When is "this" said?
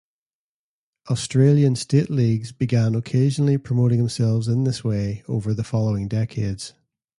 4.63-4.83